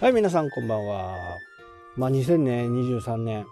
[0.00, 1.14] はい、皆さんこんばんは。
[1.94, 3.44] まあ、2023年、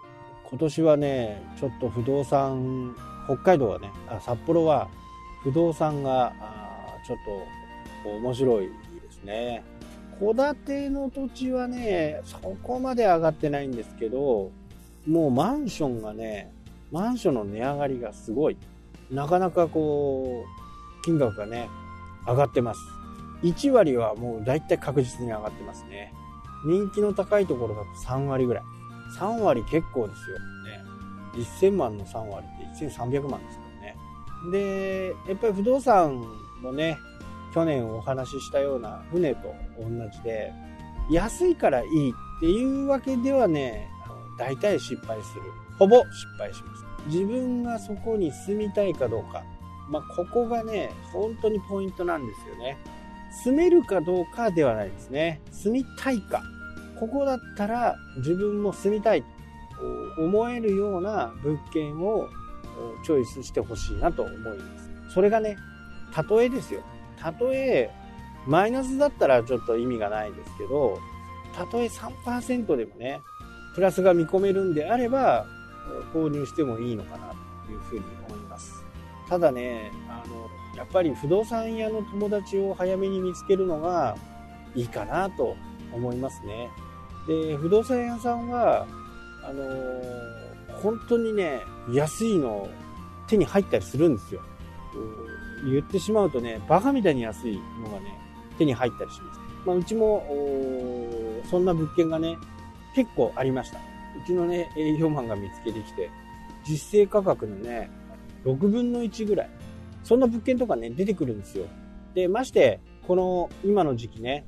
[0.49, 2.95] 今年はね、ちょっと不動産、
[3.27, 4.89] 北海道はね、あ札幌は
[5.43, 6.33] 不動産が
[7.05, 7.17] ちょっ
[8.03, 8.71] と面白いで
[9.11, 9.63] すね。
[10.19, 14.49] 戸建ての土地はね、そこまで上がってないんですけど、
[15.07, 16.51] もうマンションがね、
[16.91, 18.57] マンションの値上がりがすごい。
[19.11, 21.69] なかなかこう、金額がね、
[22.25, 22.79] 上がってます。
[23.43, 26.11] 1割はもう大体確実に上がってますね。
[26.65, 28.63] 人気の高いところだと3割ぐらい。
[29.17, 30.39] 3割結構ですよ。
[30.39, 30.83] ね。
[31.35, 32.45] 1000万の3割
[32.75, 33.97] って1300万ですからね。
[34.51, 36.21] で、やっぱり不動産
[36.61, 36.97] もね、
[37.53, 40.53] 去年お話ししたような船と同じで、
[41.09, 43.89] 安いからいいっていうわけではね、
[44.37, 45.41] 大体失敗する。
[45.77, 46.07] ほぼ失
[46.37, 46.85] 敗します。
[47.07, 49.43] 自分がそこに住みたいかどうか。
[49.89, 52.77] まあ、ここがね、本当にポイントなんですよね。
[53.43, 55.41] 住めるかどうかではないですね。
[55.51, 56.43] 住みたいか。
[56.99, 59.27] ここだったら自分も住みたいと
[60.21, 62.27] 思えるような物件を
[63.05, 65.13] チョイスしてほしいなと思います。
[65.13, 65.57] それがね、
[66.13, 66.81] たとえですよ。
[67.17, 67.89] たとえ
[68.47, 70.99] マイナスだったらちょっと意味がないですけど、
[71.55, 73.21] たとえ3%でもね、
[73.75, 75.45] プラスが見込めるんであれば、
[76.13, 77.33] 購入してもいいのかな
[77.65, 78.28] というふうに思います。
[79.29, 84.17] ただね、あの、やっぱり不動産屋の友達を早めに見つけるのが
[84.75, 85.55] いいかなと
[85.93, 86.69] 思いますね。
[87.27, 88.87] で、不動産屋さんは、
[89.43, 89.63] あの、
[90.81, 92.67] 本当にね、安いの
[93.27, 94.41] 手に入ったりするんですよ。
[95.71, 98.17] 言ってしまうとね、バカみたいに安いのがね、
[98.57, 99.39] 手に入ったりします。
[99.65, 100.25] まあ、うちも、
[101.49, 102.37] そんな物件がね、
[102.95, 103.77] 結構ありました。
[103.77, 103.81] う
[104.25, 106.09] ちのね、営業マンが見つけてきて、
[106.67, 107.91] 実勢価格のね、
[108.45, 109.49] 6分の1ぐらい。
[110.03, 111.65] そんな物件とかね、出てくるんですよ。
[112.13, 114.45] で、まして、この今の時期ね、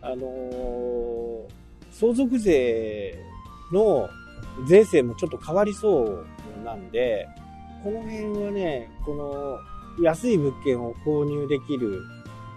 [0.00, 1.46] あの、
[1.90, 3.18] 相続税
[3.72, 4.08] の
[4.66, 7.28] 税制もちょっと変わりそうなんで、
[7.82, 12.02] この辺はね、この安い物件を購入できる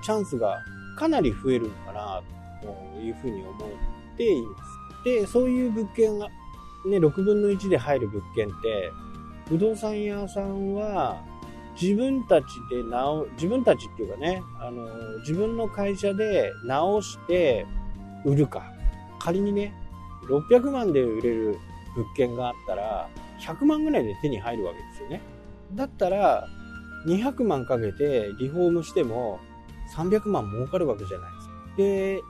[0.01, 0.57] チャンスが
[0.97, 2.21] かなり増えるのかな
[2.61, 5.03] というふうに思っています。
[5.03, 6.27] で、そういう物件が
[6.85, 8.91] ね、6分の1で入る物件って、
[9.49, 11.23] 不動産屋さんは
[11.79, 17.65] 自分たちで直、自分たちっていうかね、あの、自分の会社で直して
[18.25, 18.73] 売るか。
[19.19, 19.73] 仮にね、
[20.27, 21.59] 600万で売れる
[21.95, 23.09] 物件があったら、
[23.39, 25.21] 100万ぐらいで手に入るわけですよね。
[25.75, 26.47] だったら、
[27.05, 29.39] 200万かけてリフォームしても
[29.95, 31.53] 300万儲かるわけじゃないですか。
[31.77, 32.21] で、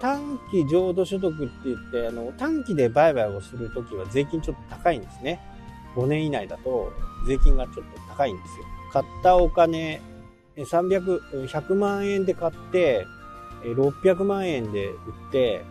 [0.00, 5.40] 短期浄土所得って言って、あの、短期で売買をするときは税金ちょっと高いんですね。
[5.96, 6.92] 5年以内だと
[7.26, 8.64] 税金がちょっと高いんですよ。
[8.92, 10.00] 買ったお金、
[10.56, 13.06] 300、100万円で買って、
[13.64, 14.92] 600万円で売
[15.28, 15.64] って、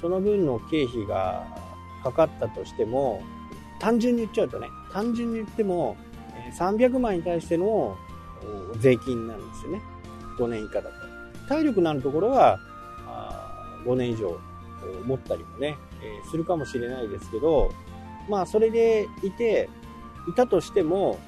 [0.00, 1.46] その分の経費が
[2.02, 3.22] かかったとしても、
[3.80, 5.96] 単純に言っちゃうとね、単純に言っても、
[6.58, 7.96] 300万に対しての
[8.78, 9.82] 税金なんですよね。
[10.38, 11.48] 5年以下だと。
[11.48, 12.58] 体力のあるところは、
[13.84, 14.38] 5年以上
[15.04, 15.76] 持ったりもね、
[16.30, 17.72] するかもしれないですけど、
[18.28, 19.68] まあ、それでいて、
[20.28, 21.18] いたとしても、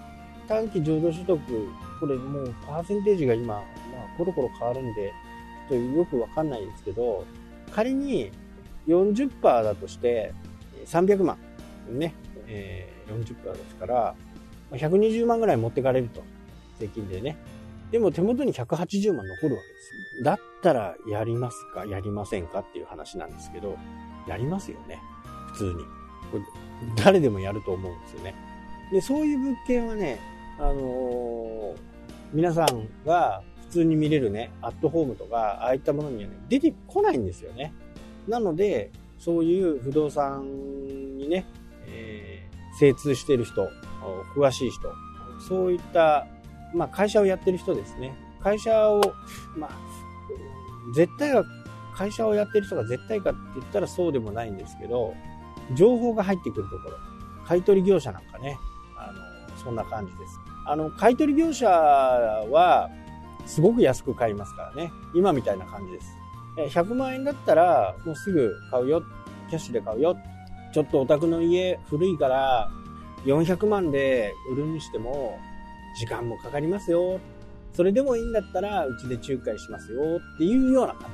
[0.47, 1.41] 短期浄土所得、
[2.01, 3.65] これもうパーセンテージが今、まあ、
[4.19, 5.13] コロコロ変わるんで、
[5.69, 7.25] ちょっとよくわかんないんですけど、
[7.71, 8.31] 仮に
[8.89, 10.35] 40%だとして、
[10.87, 11.39] 300万、
[11.89, 12.15] ね、
[12.47, 14.15] えー、40%ですから、
[14.73, 16.23] 120万ぐらい持ってかれると。
[16.79, 17.37] 税金でね。
[17.91, 19.81] でも手元に180万残るわけで
[20.19, 20.25] す。
[20.25, 23.77] だったらやりますかやりませんかっていう話なんですけど、
[24.27, 24.99] やりますよね。
[25.53, 25.85] 普通に。
[26.97, 28.35] 誰でもやると思うんですよね。
[28.93, 30.19] で、そういう物件はね、
[30.59, 31.77] あのー、
[32.33, 37.73] 皆さんが普通に見れるね、アットホームとか、ああいったものにはね、出てこないんですよね。
[38.29, 40.45] なので、そういう不動産
[41.19, 41.47] にね、
[41.87, 43.69] えー、精通してる人、
[44.35, 44.93] 詳しい人、
[45.49, 46.27] そういった、
[46.75, 48.15] まあ会社をやってる人ですね。
[48.43, 49.01] 会社を、
[49.57, 49.71] まあ、
[50.95, 51.45] 絶対は、
[51.95, 55.15] 会社をやってる人が絶対かって言ったらそうでもないんですけど、
[55.75, 56.97] 情報が入ってくるところ、
[57.47, 58.59] 買取業者なんかね、
[58.97, 60.41] あの、そんな感じです。
[60.67, 62.91] あの、買取業者は、
[63.47, 64.93] すごく安く買いますからね。
[65.15, 66.17] 今みたいな感じです。
[66.79, 69.03] 100万円だったら、もうすぐ買うよ。
[69.49, 70.17] キャッシュで買うよ。
[70.73, 72.71] ちょっとお宅の家古いから、
[73.25, 75.39] 400万で売るにしても、
[75.99, 77.19] 時間もかかりますよ。
[77.73, 80.19] それでもいいんだったら、うちで仲介しますよ。
[80.35, 81.11] っていうような感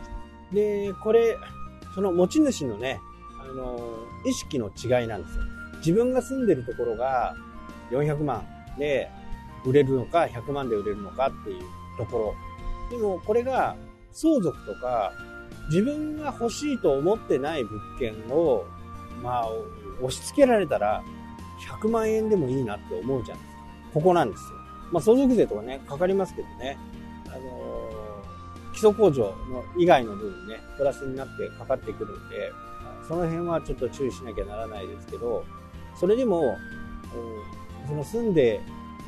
[0.51, 0.57] じ。
[0.57, 1.37] で、これ、
[1.95, 3.01] その持ち主のね、
[3.51, 5.43] あの、意識の違いなんですよ。
[5.79, 7.35] 自分が住んでるところが
[7.91, 8.47] 400万
[8.79, 9.11] で
[9.65, 11.63] 売れるのか、100万で売れるのかっていう
[11.99, 12.35] とこ
[12.91, 12.97] ろ。
[12.97, 13.77] でも、これが
[14.13, 15.13] 相続とか
[15.69, 18.65] 自分が欲しいと思ってない物件を、
[19.23, 19.49] まあ、
[20.01, 21.03] 押し付けられたら、
[21.81, 23.63] 100万円でもいいなって思うじゃないですか。
[23.95, 24.59] ここなんですよ。
[24.93, 26.79] まあ、相続税とかね、かかりますけどね。
[27.29, 27.91] あの、
[28.73, 32.53] 基礎控除の以外の部分ね、プラスになってかかってくるんで、
[33.07, 35.45] その辺はちょっと注意しなきゃならないですけど、
[35.99, 36.57] それでも、
[37.87, 38.61] その住んで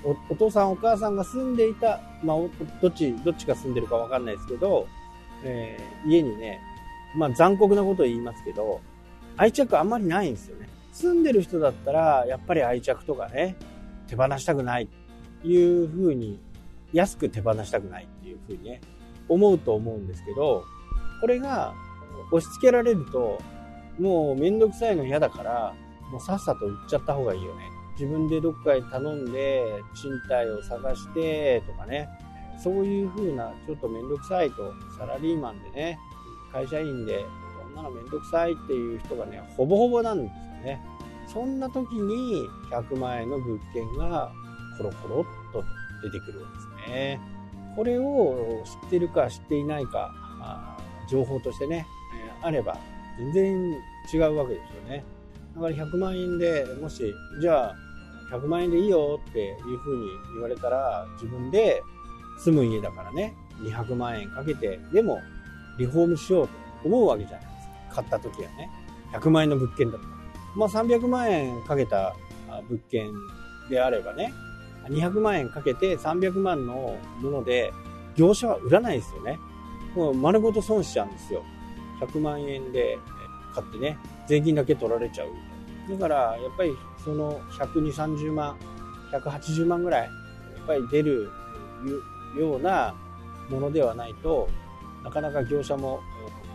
[0.05, 2.37] お、お父さんお母さんが住んでいた、まあ、
[2.81, 4.87] どっち、どっちが住んでるかわかんないですけど、
[5.45, 6.61] えー、家にね、
[7.17, 8.81] まあ残酷なことを言いますけど、
[9.37, 10.69] 愛着あんまりないんですよね。
[10.93, 13.57] 住んでる人だったら、やっぱり愛着とかね、
[14.07, 14.87] 手放したくないっ
[15.43, 16.41] ていうふうに、
[16.93, 18.81] 安く手放したくないっていうふうにね、
[19.29, 20.65] 思うと思うんですけど、
[21.21, 21.75] これが
[22.33, 23.39] 押し付けられると、
[23.99, 25.75] もうめんどくさいの嫌だから、
[26.11, 27.71] もうさっさと売っちゃった方がいいよね。
[27.99, 32.09] 自分でどっかへ頼んで、賃貸を探してとかね、
[32.63, 35.99] そういう風な、ちょっとめんどくさいと、サラリーマンでね、
[36.53, 37.25] 会社員で、
[37.61, 40.81] こんなのめんどくさいっていう人がね、ほぼほぼなんですよね。
[41.27, 44.33] そんな時に100万円の物件が
[44.79, 45.63] コロコロっと
[46.03, 47.21] 出てくるんですね。
[47.77, 50.13] これを知ってるか知っていないか、
[51.09, 51.87] 情報としてね、
[52.43, 52.79] あれば
[53.19, 53.77] 全然
[54.13, 55.05] 違うわけですよね。
[55.55, 57.77] だから100万円でもし、じゃあ
[58.31, 61.83] 100万円でいいよっていうふうに言われたら自分で
[62.39, 65.21] 住む家だからね、200万円かけてでも
[65.79, 68.03] リフォームしようと思うわけじゃないですか。
[68.03, 68.71] 買った時はね。
[69.13, 70.05] 100万円の物件だと。
[70.55, 72.15] まあ300万円かけた
[72.69, 73.11] 物件
[73.71, 74.33] であればね、
[74.89, 77.73] 200万円かけて300万のもので
[78.17, 79.39] 業者は売らないですよね。
[79.95, 81.43] もう丸ごと損しちゃうんですよ。
[82.01, 82.99] 100万円で
[83.55, 85.29] 買ってね、税金だけ取られちゃう。
[85.91, 88.57] だから、やっぱりその120、30万、
[89.13, 90.11] 180万ぐらい、や
[90.63, 91.31] っぱり出る
[92.39, 92.95] ような
[93.51, 94.49] ものではないと
[95.03, 96.01] なかなか業者も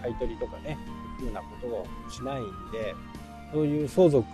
[0.02, 0.78] 買い取りとかね
[1.20, 2.96] いうふうなことをしないんで
[3.52, 4.26] そういう相続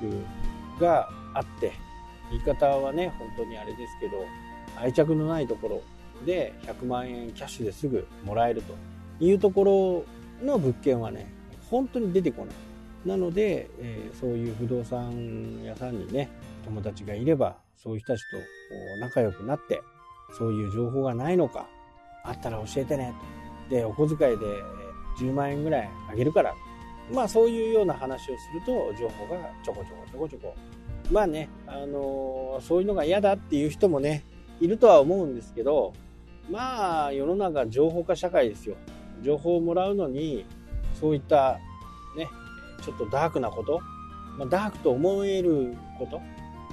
[0.80, 1.74] があって
[2.32, 4.26] 言い方はね本当にあれですけど
[4.78, 5.82] 愛着のないところ
[6.26, 8.76] で100万円キャッシュですぐもらえると
[9.20, 10.06] いうとこ
[10.42, 11.32] ろの物件はね
[11.69, 12.56] 本当に出てこない
[13.06, 16.30] なので、えー、そういう不動産屋さんにね
[16.66, 18.38] 友達がいればそういう人たちと
[19.00, 19.81] 仲良くなって
[20.38, 21.68] そういう情報がないのか、
[22.24, 23.13] あったら教えてね
[23.69, 23.75] と。
[23.75, 24.45] で、お小遣いで
[25.19, 26.54] 10万円ぐらいあげるから。
[27.12, 30.56] まあそういうような話をすると情報がちょこちょこちょこちょこ。
[31.12, 34.24] まあね、あのー、そういうのが嫌だっていう人もね、
[34.60, 35.94] いるとは思うんですけど、
[36.51, 38.75] まあ世の中情報化社会ですよ。
[39.24, 40.45] 情報をもらうのに、
[41.00, 41.60] そういった
[42.16, 42.30] ね、
[42.84, 43.81] ちょっとダークなこと、
[44.38, 46.07] ま、ダークと思えるこ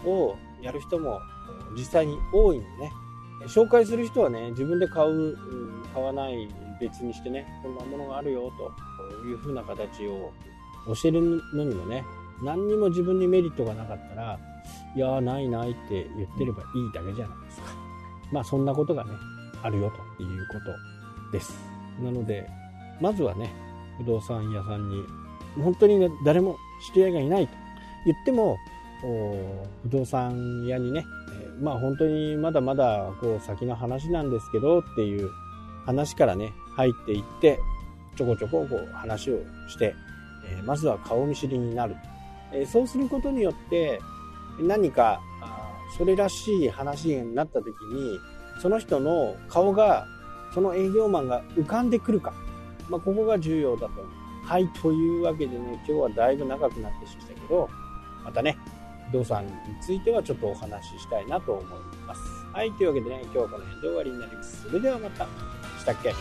[0.04, 1.20] とをやる人も
[1.76, 2.92] 実際に多いんでね、
[3.46, 5.36] 紹介する人はね、自分で買う、
[5.92, 6.48] 買わない
[6.80, 10.32] 別にしてね、こんなものがあるよという風な形を
[10.86, 12.04] 教えるのにもね、
[12.42, 14.38] 何にも自分にメリットがなかったら、
[14.94, 17.68] いやー、ないないって言ってればいいだけじゃないですか。
[18.32, 19.10] まあそんなことがね、
[19.62, 20.54] あるよというこ
[21.30, 21.58] とです。
[22.02, 22.48] なので、
[23.00, 23.50] まずはね、
[23.98, 25.04] 不動産屋さんに、
[25.62, 26.56] 本当にね、誰も
[26.92, 27.54] 知り合いがいないと
[28.04, 28.56] 言っても、
[29.82, 35.30] 不動産屋にね、えまあ本当にまだまだこう先の話なんですけどっていう
[35.84, 37.58] 話からね、入っていって、
[38.16, 39.94] ちょこちょここう話をして、
[40.48, 41.96] えまずは顔見知りになる。
[42.52, 44.00] えそうすることによって、
[44.58, 45.20] 何か
[45.96, 48.18] それらしい話になった時に、
[48.60, 50.06] その人の顔が、
[50.54, 52.32] その営業マンが浮かんでくるか。
[52.88, 53.92] まあ、ここが重要だと。
[54.44, 57.68] はい、というわけでね、今日はだいぶ長くなってしましたけど、
[58.24, 58.56] またね、
[59.10, 61.64] 不動産についてはちょっとお話ししたいなと思い
[62.06, 62.20] ます。
[62.52, 64.62] はい、というわけでね、今日はこの辺で終わりになります。
[64.62, 65.26] それではまた。
[65.78, 66.14] したっけ？